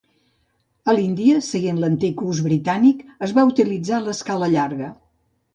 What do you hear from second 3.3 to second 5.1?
va utilitzar l'escala llarga.